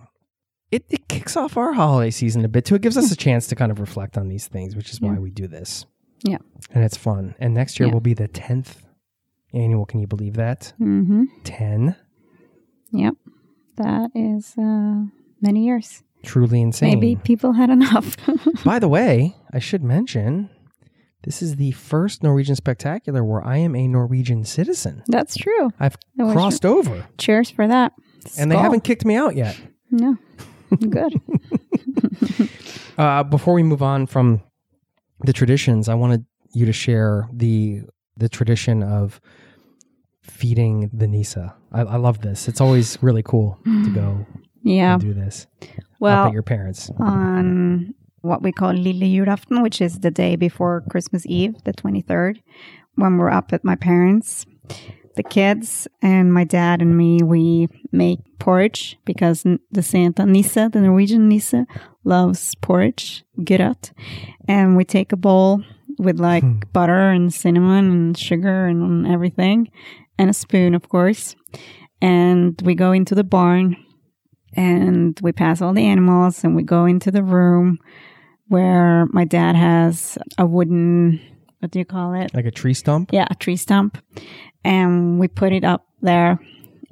[0.70, 2.74] It, it kicks off our holiday season a bit too.
[2.74, 5.12] It gives us a chance to kind of reflect on these things, which is why
[5.14, 5.18] Yeah.
[5.20, 5.86] we do this.
[6.24, 6.38] Yeah.
[6.72, 7.34] And it's fun.
[7.38, 7.92] And next year Yeah.
[7.92, 8.76] will be the 10th
[9.52, 9.86] annual.
[9.86, 10.72] Can you believe that?
[10.80, 11.24] mm-hmm.
[11.44, 11.96] 10?
[12.92, 13.14] Yep.
[13.76, 15.04] That is uh
[15.40, 16.02] many years.
[16.24, 16.88] Truly insane.
[16.98, 18.16] Maybe people had enough.
[18.64, 20.50] By the way, I should mention
[21.24, 25.02] this is the first Norwegian spectacular where I am a Norwegian citizen.
[25.08, 25.70] That's true.
[25.80, 27.92] I've crossed over Cheers for that.
[28.38, 29.58] and they haven't kicked me out yet.
[29.90, 30.16] No.
[30.88, 31.20] Good.
[32.96, 34.40] Uh, before we move on from
[35.24, 37.82] the traditions, I wanted you to share the
[38.16, 39.20] the tradition of
[40.22, 41.36] feeding the Nisse.
[41.72, 42.46] I, I love this.
[42.46, 44.24] It's always really cool to go
[44.62, 44.92] Yeah.
[44.92, 45.48] and do this.
[45.98, 46.88] Well, at your parents.
[47.00, 52.40] on what we call Lille Julaften, which is the day before Christmas Eve, the 23rd,
[52.94, 54.46] when we're up at my parents.
[55.16, 60.80] The kids and my dad and me, we make porridge because the Santa Nisse, the
[60.80, 61.66] Norwegian Nisse,
[62.02, 63.92] loves porridge, grøt.
[64.48, 65.62] And we take a bowl
[65.98, 66.60] with like hmm.
[66.72, 69.70] butter and cinnamon and sugar and everything,
[70.18, 71.36] and a spoon, of course.
[72.00, 73.76] And we go into the barn
[74.56, 77.78] and we pass all the animals and we go into the room
[78.48, 81.20] where my dad has a wooden
[81.60, 83.10] what do you call it Like a tree stump.
[83.12, 83.98] yeah a tree stump
[84.64, 86.38] and we put it up there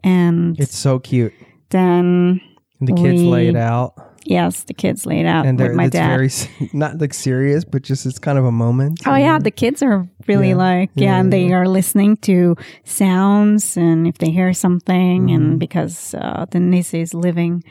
[0.04, 1.32] and It's so cute.
[1.70, 2.40] then
[2.80, 3.92] And the kids lay it out.
[4.24, 6.30] yes the kids laid out And with my it's dad very
[6.72, 9.00] not like serious, but just it's kind of a moment.
[9.06, 10.56] Oh yeah, the kids are really Yeah.
[10.56, 15.34] like yeah, Yeah, and they are listening to sounds, and if they hear something, Mm-hmm.
[15.34, 17.62] and because uh, the niece is living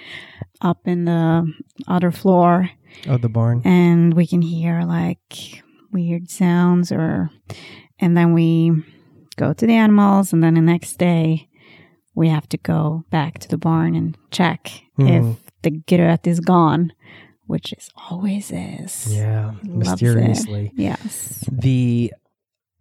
[0.62, 1.44] up in the
[1.88, 2.70] other floor,
[3.08, 3.62] Oh, the barn.
[3.66, 7.30] and we can hear like weird sounds, or
[8.00, 8.72] and then we
[9.38, 11.48] go to the animals, and then the next day
[12.16, 15.32] we have to go back to the barn and check Mhm.
[15.32, 16.92] if the grøt is gone,
[17.48, 19.14] which is always is.
[19.16, 19.70] Yeah, it.
[19.70, 20.72] mysteriously.
[20.76, 21.44] Yes.
[21.52, 22.14] The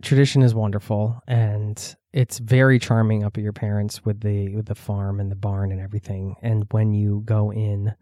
[0.03, 4.75] tradition is wonderful, and it's very charming up at your parents with the with the
[4.75, 6.35] farm and the barn and everything.
[6.43, 7.95] And when you go in,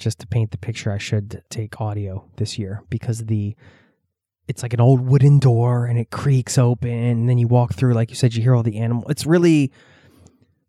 [0.00, 3.54] just to paint the picture, I should take audio this year because the
[4.48, 7.94] it's like an old wooden door and it creaks open, and then you walk through,
[7.94, 9.08] like you said, you hear all the animal.
[9.08, 9.70] It's really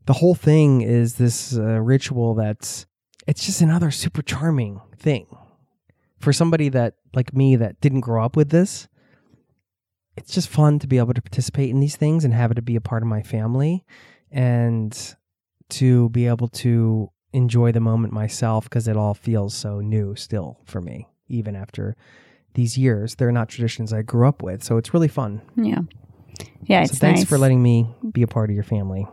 [0.05, 2.85] the whole thing is this uh, ritual that's
[3.27, 5.25] it's just another super charming thing
[6.19, 8.87] for somebody that like me that didn't grow up with this
[10.17, 12.61] it's just fun to be able to participate in these things and have it to
[12.61, 13.85] be a part of my family
[14.31, 15.15] and
[15.69, 20.59] to be able to enjoy the moment myself because it all feels so new still
[20.65, 21.95] for me even after
[22.55, 25.79] these years they're not traditions i grew up with so it's really fun Yeah.
[26.63, 27.29] Yeah, it's so thanks nice.
[27.29, 29.05] for letting me be a part of your family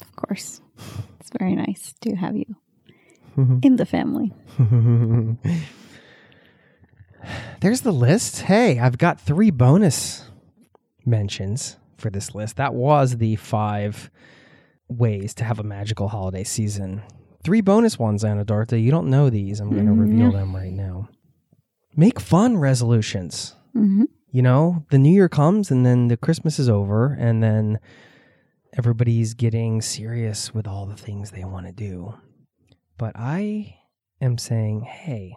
[0.00, 0.60] Of course.
[1.18, 2.56] It's very nice to have you
[3.36, 3.64] Mhm.
[3.64, 4.32] in the family.
[7.60, 8.42] There's the list.
[8.42, 10.24] Hey, I've got three bonus
[11.04, 12.56] mentions for this list.
[12.56, 14.10] That was the five
[14.88, 17.02] ways to have a magical holiday season.
[17.42, 18.80] Three bonus ones, Anna Dortha.
[18.82, 19.60] You don't know these.
[19.60, 21.08] I'm going to reveal them right now.
[21.96, 23.54] Make fun resolutions.
[23.72, 27.78] hmm You know, the new year comes and then the Christmas is over, and then
[28.76, 32.14] everybody's getting serious with all the things they want to do.
[32.98, 33.76] But I
[34.20, 35.36] am saying, hey,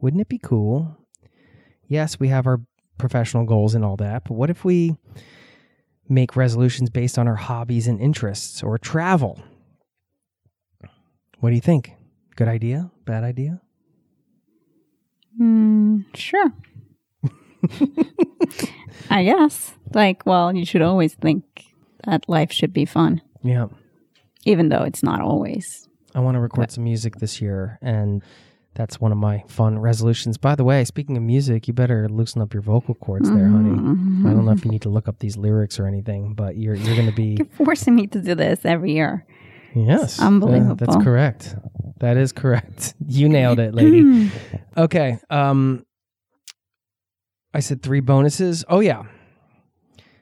[0.00, 0.96] wouldn't it be cool?
[1.86, 2.60] Yes, we have our
[2.98, 4.96] professional goals and all that, but what if we
[6.08, 9.40] make resolutions based on our hobbies and interests or travel?
[11.40, 11.92] What do you think?
[12.36, 12.90] Good idea?
[13.04, 13.60] Bad idea?
[15.40, 16.52] Mm, sure.
[19.10, 19.72] I guess.
[19.94, 21.44] Like, well, you should always think
[22.04, 23.68] that life should be fun, Yeah.
[24.44, 25.88] even though it's not always.
[26.14, 28.22] I want to record some music this year, and
[28.74, 30.38] that's one of my fun resolutions.
[30.38, 33.70] By the way, speaking of music, you better loosen up your vocal cords there, honey.
[34.28, 36.74] I don't know if you need to look up these lyrics or anything, but you're
[36.74, 39.24] you're going to be You're forcing me to do this every year.
[39.74, 40.72] Yes, unbelievable.
[40.72, 41.56] Uh, that's correct.
[42.00, 42.94] That is correct.
[43.06, 44.30] You nailed it, lady.
[44.76, 45.18] okay.
[45.30, 45.84] Um,
[47.54, 48.64] I said three bonuses.
[48.68, 49.04] Oh yeah,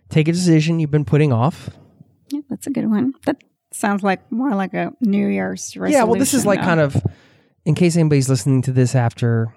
[0.09, 1.71] take a decision you've been putting off.
[2.31, 3.13] Yeah, that's a good one.
[3.25, 5.93] That sounds like more like a New Year's resolution.
[6.01, 6.67] Yeah, well, this is like though.
[6.67, 6.97] kind of
[7.65, 9.55] in case anybody's listening to this after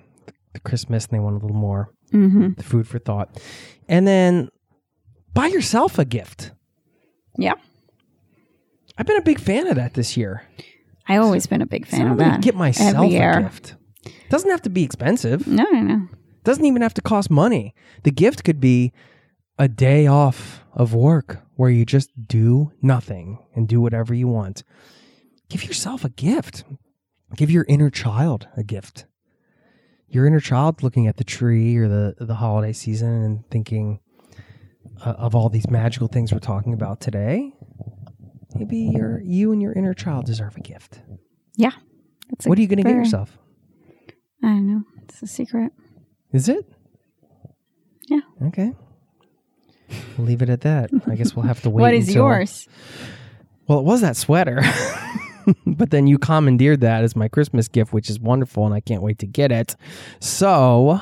[0.54, 2.62] the Christmas and they want a little more Mhm.
[2.64, 3.40] food for thought.
[3.88, 4.50] And then
[5.34, 6.52] buy yourself a gift.
[7.38, 7.54] Yeah.
[9.00, 10.44] I've been a big fan of that this year.
[11.08, 12.42] I always been a big fan So of that.
[12.42, 13.76] Get myself every a gift.
[14.30, 15.48] Doesn't have to be expensive.
[15.48, 16.08] No, no, no.
[16.44, 17.74] Doesn't even have to cost money.
[18.04, 18.92] The gift could be
[19.58, 24.64] a day off of work where you just do nothing and do whatever you want.
[25.50, 26.66] Give yourself a gift.
[27.36, 29.06] Give your inner child a gift.
[30.10, 34.02] Your inner child looking at the tree or the the holiday season and thinking
[35.06, 37.54] uh, of all these magical things we're talking about today.
[38.56, 41.02] Maybe your you and your inner child deserve a gift.
[41.56, 41.72] Yeah.
[42.46, 43.38] What are you going to get yourself?
[44.44, 44.84] I don't know.
[45.04, 45.72] It's a secret.
[46.32, 46.66] Is it?
[48.08, 48.22] Yeah.
[48.48, 48.72] Okay.
[50.18, 50.92] We'll leave it at that.
[51.08, 51.82] I guess we'll have to wait.
[51.82, 52.68] what is until- yours?
[53.68, 54.62] Well, it was that sweater.
[55.66, 59.02] but then you commandeered that as my Christmas gift, which is wonderful, and I can't
[59.04, 59.76] wait to get it.
[60.20, 61.02] So,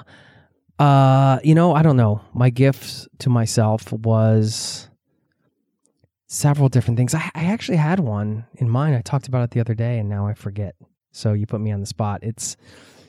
[0.79, 2.21] uh, you know, I don't know.
[2.33, 4.89] My gift to myself was
[6.27, 7.13] several different things.
[7.15, 8.95] I, I actually had one in mind.
[8.95, 10.75] I talked about it the other day, and now I forget.
[11.11, 12.19] So you put me on the spot.
[12.23, 12.55] It's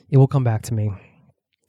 [0.09, 0.91] it will come back to me.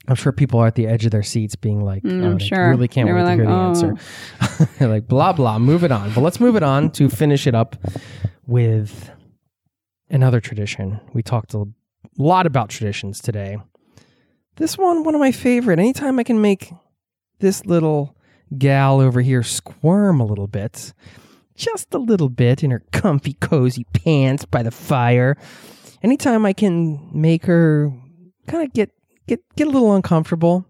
[0.08, 2.38] I'm sure people are at the edge of their seats, being like, Mm, oh, I'm
[2.38, 2.70] sure.
[2.70, 5.58] really can't They wait were to like, hear the "Oh." answer." They're like, blah blah.
[5.58, 6.12] Move it on.
[6.14, 7.76] But let's move it on to finish it up
[8.46, 9.10] with
[10.08, 11.00] another tradition.
[11.12, 11.64] We talked a
[12.16, 13.58] lot about traditions today.
[14.56, 15.78] This one, one of my favorite.
[15.78, 16.72] Anytime I can make
[17.38, 18.16] this little
[18.58, 20.92] gal over here squirm a little bit,
[21.60, 25.36] just a little bit in her comfy, cozy pants by the fire.
[26.02, 27.92] Anytime I can make her
[28.46, 28.90] kind of get
[29.26, 30.64] get get a little uncomfortable,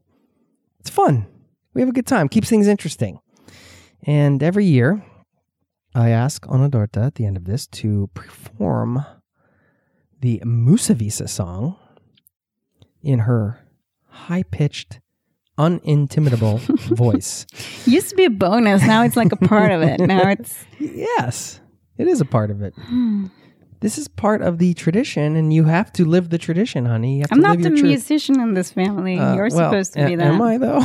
[0.80, 1.26] it's fun.
[1.72, 2.28] We have a good time.
[2.28, 3.20] Keeps things interesting.
[4.02, 5.04] And every year,
[5.94, 9.04] I ask Anna Dortha at the end of this to perform
[10.20, 11.76] the Musevisa song
[13.02, 13.60] in her
[14.08, 14.98] high pitched,
[15.64, 16.58] unintimidable
[17.04, 17.46] voice.
[17.86, 18.82] Used to be a bonus.
[18.86, 20.00] Now it's like a part of it.
[20.00, 21.60] Now it's Yes,
[21.98, 22.74] it is a part of it.
[23.80, 27.16] This is part of the tradition, and you have to live the tradition, honey.
[27.16, 27.88] You have I'm to not live the your truth.
[27.88, 29.18] musician in this family.
[29.18, 30.26] Uh, You're well, supposed to a- be that.
[30.26, 30.84] Am I though?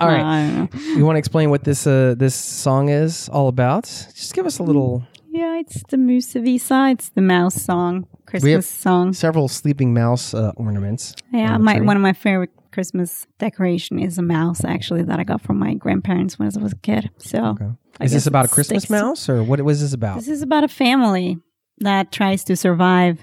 [0.00, 0.24] All right.
[0.24, 0.80] I don't know.
[0.96, 3.84] You want to explain what this uh, this song is all about?
[3.84, 6.90] Just give us a little Yeah, it's the Musevisa.
[6.92, 9.12] It's the mouse song, Christmas song.
[9.12, 11.14] several sleeping mouse uh, ornaments.
[11.32, 11.86] Yeah, on the my tree.
[11.86, 15.74] one of my favorite Christmas decoration is a mouse actually that I got from my
[15.74, 17.10] grandparents when I was a kid.
[17.18, 17.68] So Okay.
[18.00, 18.90] Is this about a Christmas sticks.
[18.90, 20.16] mouse, or what was this about?
[20.16, 21.38] This is about a family
[21.80, 23.18] that tries to survive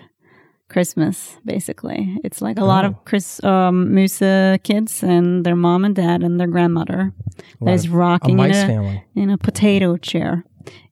[0.70, 1.38] Christmas.
[1.44, 2.90] Basically, it's like a lot Oh.
[2.90, 7.12] of Chris um, Musa kids and their mom and dad and their grandmother
[7.60, 9.04] lot that is of- a rocking in a family.
[9.16, 10.44] in a potato chair.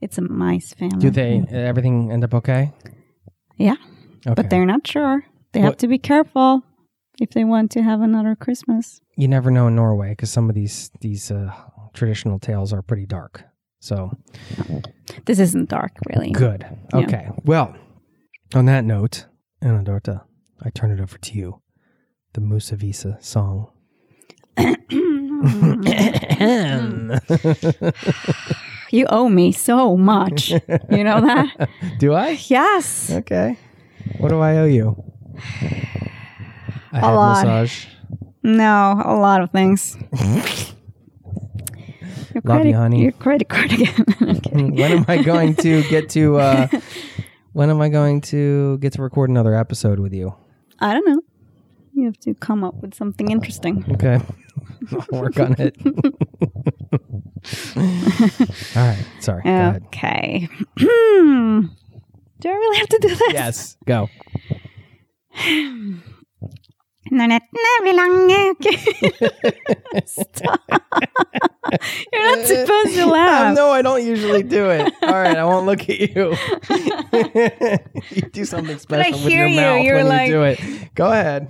[0.02, 0.98] It's a mice family.
[1.00, 2.74] Do they everything end up okay?
[3.58, 3.76] Yeah,
[4.26, 4.34] Okay.
[4.34, 5.24] but they're not sure.
[5.52, 6.64] They What- have to be careful
[7.20, 9.02] if they want to have another Christmas.
[9.16, 11.52] you never know in Norway because some of these these uh,
[11.94, 13.44] traditional tales are pretty dark.
[13.80, 14.12] So
[15.26, 16.32] This isn't dark, really.
[16.32, 16.66] good.
[16.94, 17.00] Yeah.
[17.00, 17.30] Okay.
[17.46, 17.76] Well,
[18.56, 19.26] on that note,
[19.62, 20.24] Anna Dorta,
[20.64, 21.62] I turn it over to you.
[22.34, 23.68] The Musevisa song.
[28.90, 30.50] You owe me so much.
[30.50, 31.70] you know that?
[32.00, 32.40] Do I?
[32.48, 33.12] Yes.
[33.12, 33.58] Okay.
[34.18, 34.96] What do I owe you?
[36.92, 37.46] A, head lot.
[37.46, 37.86] massage.
[38.44, 39.98] No, a lot of things.
[42.34, 43.02] your Love you, credit, honey.
[43.04, 44.06] Your credit card again.
[44.28, 44.64] Okay.
[44.72, 46.38] when am I going to get to?
[46.38, 46.68] Uh,
[47.54, 50.36] when am I going to get to record another episode with you?
[50.80, 51.22] I don't know.
[51.94, 53.86] You have to come up with something interesting.
[53.92, 54.20] Okay,
[54.92, 55.76] I'll work on it.
[58.76, 59.06] All right.
[59.20, 59.42] Sorry.
[59.46, 60.48] Okay.
[60.78, 63.22] Do I really have to do this?
[63.32, 63.78] Yes.
[63.86, 64.10] Go.
[67.12, 68.40] Når nettene blir lange
[70.06, 70.62] Stop.
[72.14, 73.56] You're not supposed to laugh.
[73.56, 74.94] no, I don't usually do it.
[75.04, 76.34] All right, I won't look at you.
[78.16, 79.62] you do something special with hear your you.
[79.62, 80.60] mouth You're when like- you do it.
[80.96, 81.48] Go ahead.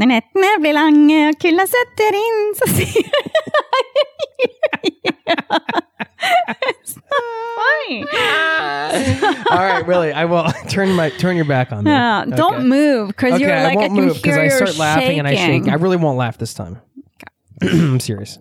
[0.00, 3.10] Når nettene blir lange og kulda setter inn, så sier
[6.22, 8.02] It's funny.
[9.50, 11.90] All right, really, I will turn my turn your back on me.
[11.90, 14.48] Yeah, don't move because Okay, you're I like I, won't can move because hear I
[14.48, 15.68] start laughing and I shake.
[15.68, 16.80] I really won't laugh this time.
[17.62, 18.38] I'm serious.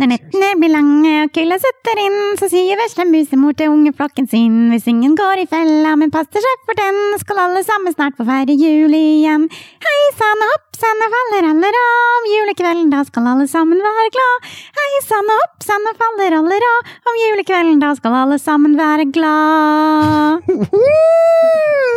[0.00, 4.54] Når nettene blir lange og kulda setter inn, så sier vesle musemor til ungeflokken sin.
[4.72, 8.24] Hvis ingen går i fella, men passer seg for den, skal alle sammen snart få
[8.24, 9.44] feire jul igjen.
[9.84, 14.06] Hei sann og hopp sann og faller aller av, julekvelden da skal alle sammen være
[14.14, 14.48] glad.
[14.78, 18.78] Hei sann og hopp sann og faller aller av, om julekvelden da skal alle sammen
[18.80, 20.48] være glad.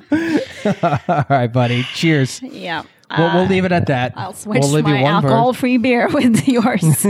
[1.10, 1.82] All right, buddy.
[1.92, 2.40] Cheers.
[2.42, 2.82] Yeah.
[3.18, 4.12] We'll, we'll leave it at that.
[4.16, 6.82] I'll switch we'll leave my alcohol-free beer with yours.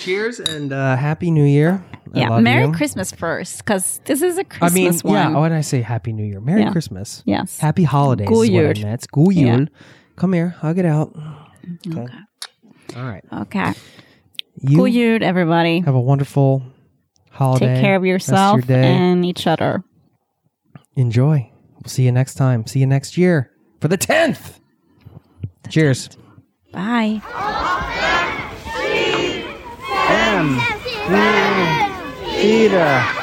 [0.00, 1.84] Cheers and uh, happy New Year.
[2.14, 2.72] I yeah, Merry you.
[2.72, 5.14] Christmas first, because this is a Christmas I mean, one.
[5.14, 5.38] yeah.
[5.38, 6.40] Why did I say Happy New Year?
[6.40, 6.72] Merry Yeah.
[6.72, 7.22] Christmas.
[7.24, 7.58] Yes.
[7.58, 8.28] Happy holidays.
[8.28, 8.84] God is what I jul.
[8.84, 9.70] meant.
[9.70, 9.76] Yeah.
[10.16, 10.48] Come here.
[10.48, 11.14] Hug it out.
[11.86, 12.06] Okay.
[12.96, 13.24] All right.
[13.32, 13.72] Okay.
[14.62, 14.86] You Cool
[15.22, 15.80] everybody.
[15.80, 16.62] have a wonderful
[17.30, 17.74] holiday.
[17.74, 19.84] Take care of yourself your and each other.
[20.96, 21.49] Enjoy.
[21.82, 22.66] We'll see you next time.
[22.66, 23.50] See you next year
[23.80, 24.58] for the 10th.
[25.68, 26.10] Cheers.
[26.72, 27.20] Bye.
[32.40, 33.19] Peter.